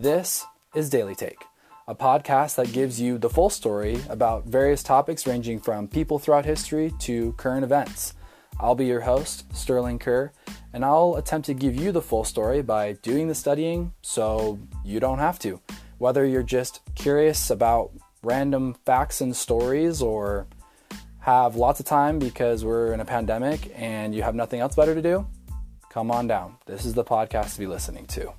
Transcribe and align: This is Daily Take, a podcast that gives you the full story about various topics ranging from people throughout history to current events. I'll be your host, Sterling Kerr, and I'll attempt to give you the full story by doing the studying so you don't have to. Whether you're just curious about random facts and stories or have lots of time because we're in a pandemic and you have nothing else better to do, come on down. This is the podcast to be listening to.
This 0.00 0.46
is 0.76 0.90
Daily 0.90 1.16
Take, 1.16 1.42
a 1.88 1.94
podcast 1.96 2.54
that 2.54 2.72
gives 2.72 3.00
you 3.00 3.18
the 3.18 3.28
full 3.28 3.50
story 3.50 4.00
about 4.08 4.44
various 4.44 4.84
topics 4.84 5.26
ranging 5.26 5.58
from 5.58 5.88
people 5.88 6.20
throughout 6.20 6.44
history 6.44 6.92
to 7.00 7.32
current 7.32 7.64
events. 7.64 8.14
I'll 8.60 8.76
be 8.76 8.86
your 8.86 9.00
host, 9.00 9.52
Sterling 9.52 9.98
Kerr, 9.98 10.30
and 10.72 10.84
I'll 10.84 11.16
attempt 11.16 11.46
to 11.46 11.52
give 11.54 11.74
you 11.74 11.90
the 11.90 12.00
full 12.00 12.22
story 12.22 12.62
by 12.62 12.92
doing 12.92 13.26
the 13.26 13.34
studying 13.34 13.92
so 14.00 14.60
you 14.84 15.00
don't 15.00 15.18
have 15.18 15.40
to. 15.40 15.60
Whether 15.98 16.24
you're 16.24 16.44
just 16.44 16.80
curious 16.94 17.50
about 17.50 17.90
random 18.22 18.76
facts 18.86 19.20
and 19.20 19.34
stories 19.34 20.00
or 20.00 20.46
have 21.22 21.56
lots 21.56 21.80
of 21.80 21.86
time 21.86 22.20
because 22.20 22.64
we're 22.64 22.92
in 22.92 23.00
a 23.00 23.04
pandemic 23.04 23.72
and 23.74 24.14
you 24.14 24.22
have 24.22 24.36
nothing 24.36 24.60
else 24.60 24.76
better 24.76 24.94
to 24.94 25.02
do, 25.02 25.26
come 25.90 26.12
on 26.12 26.28
down. 26.28 26.54
This 26.66 26.84
is 26.84 26.94
the 26.94 27.02
podcast 27.02 27.54
to 27.54 27.58
be 27.58 27.66
listening 27.66 28.06
to. 28.06 28.32